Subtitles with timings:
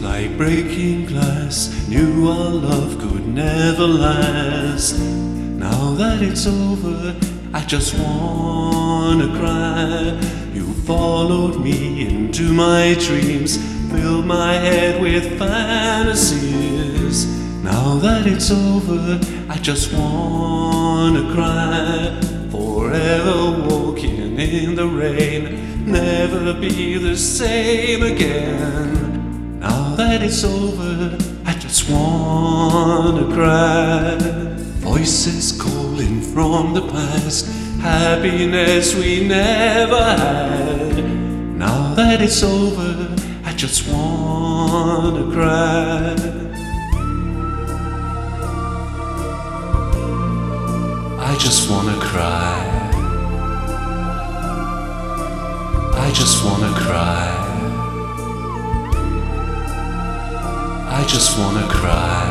[0.00, 1.86] like breaking glass.
[1.88, 4.98] Knew our love could never last.
[4.98, 7.16] Now that it's over,
[7.52, 10.18] I just wanna cry.
[10.54, 13.56] You followed me into my dreams,
[13.90, 17.26] filled my head with fantasies.
[17.62, 22.20] Now that it's over, I just wanna cry.
[22.50, 29.07] Forever walking in the rain, never be the same again.
[30.08, 34.16] That it's over, I just wanna cry.
[34.80, 37.46] Voices calling from the past,
[37.82, 41.04] happiness we never had.
[41.58, 43.14] Now that it's over,
[43.44, 46.14] I just wanna cry.
[51.20, 52.56] I just wanna cry.
[55.92, 57.47] I just wanna cry.
[60.98, 62.26] I just wanna cry.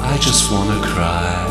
[0.00, 1.44] I just wanna cry.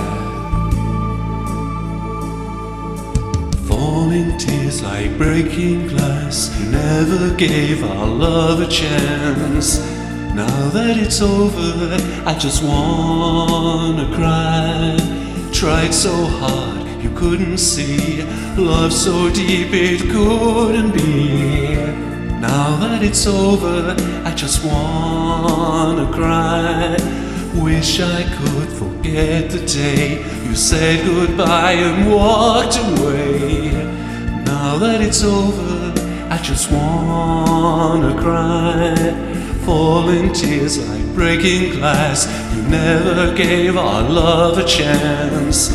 [3.68, 6.50] Falling tears like breaking glass.
[6.60, 9.80] You never gave our love a chance.
[10.34, 14.98] Now that it's over, I just wanna cry.
[15.54, 18.24] Tried so hard, you couldn't see.
[18.58, 22.17] Love so deep, it couldn't be.
[22.40, 26.96] Now that it's over, I just wanna cry.
[27.56, 33.72] Wish I could forget the day you said goodbye and walked away.
[34.46, 35.94] Now that it's over,
[36.30, 38.94] I just wanna cry.
[39.66, 42.28] Falling tears like breaking glass.
[42.56, 45.72] You never gave our love a chance.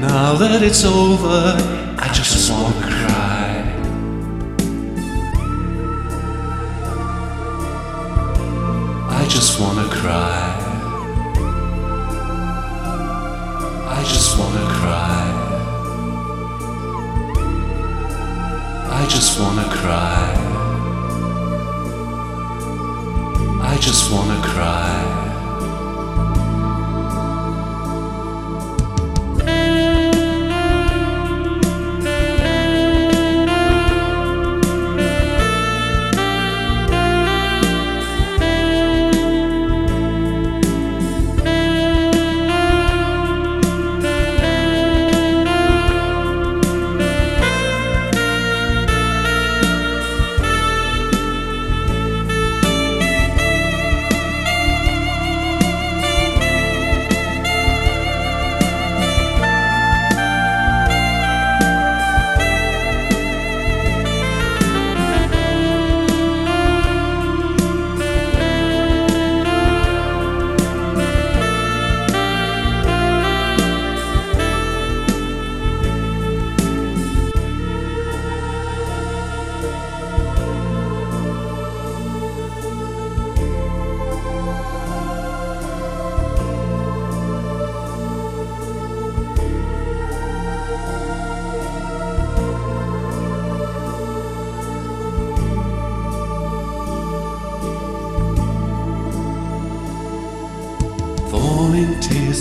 [0.00, 1.54] Now that it's over,
[1.96, 3.01] I just wanna cry.
[9.32, 10.44] Just wanna cry.
[13.88, 15.24] I just wanna cry.
[18.90, 20.34] I just wanna cry.
[23.62, 25.21] I just wanna cry.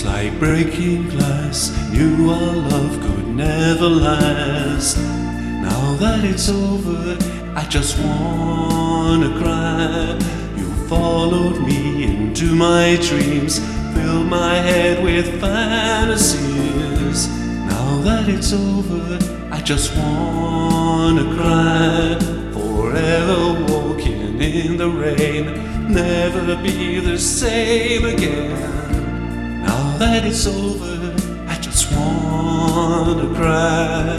[0.03, 1.71] Like breaking glass.
[1.91, 4.97] Knew our love could never last.
[4.97, 7.17] Now that it's over,
[7.55, 10.17] I just wanna cry.
[10.57, 13.59] You followed me into my dreams,
[13.93, 17.27] filled my head with fantasies.
[17.67, 19.19] Now that it's over,
[19.51, 22.17] I just wanna cry.
[22.53, 29.00] Forever walking in the rain, never be the same again.
[30.01, 31.13] That it's over,
[31.47, 34.17] I just wanna cry.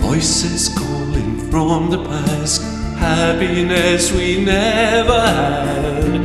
[0.00, 2.62] Voices calling from the past,
[2.96, 6.18] happiness we never had.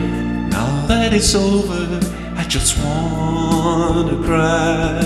[0.50, 2.00] Now that it's over,
[2.38, 5.04] I just wanna cry.